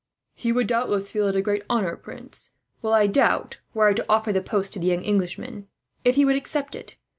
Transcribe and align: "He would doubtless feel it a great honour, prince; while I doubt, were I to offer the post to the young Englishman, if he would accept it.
"He 0.33 0.51
would 0.51 0.65
doubtless 0.65 1.11
feel 1.11 1.27
it 1.27 1.35
a 1.35 1.43
great 1.43 1.61
honour, 1.69 1.95
prince; 1.95 2.53
while 2.79 2.95
I 2.95 3.05
doubt, 3.05 3.59
were 3.75 3.85
I 3.89 3.93
to 3.93 4.05
offer 4.09 4.33
the 4.33 4.41
post 4.41 4.73
to 4.73 4.79
the 4.79 4.87
young 4.87 5.03
Englishman, 5.03 5.67
if 6.03 6.15
he 6.15 6.25
would 6.25 6.35
accept 6.35 6.73
it. 6.73 6.95